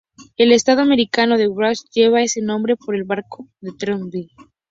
El 0.35 0.51
estado 0.51 0.81
americano 0.81 1.37
de 1.37 1.47
Washington 1.47 1.89
lleva 1.93 2.23
ese 2.23 2.41
nombre 2.41 2.75
por 2.75 2.95
el 2.95 3.03
barco 3.03 3.47
de 3.59 3.77
Kendrick. 3.77 4.29